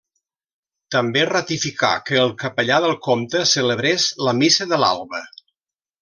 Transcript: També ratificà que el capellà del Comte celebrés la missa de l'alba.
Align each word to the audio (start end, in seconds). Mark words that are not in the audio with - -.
També 0.95 1.25
ratificà 1.29 1.91
que 2.09 2.17
el 2.23 2.33
capellà 2.43 2.79
del 2.87 2.95
Comte 3.11 3.43
celebrés 3.53 4.07
la 4.29 4.33
missa 4.43 4.67
de 4.73 4.81
l'alba. 4.85 5.21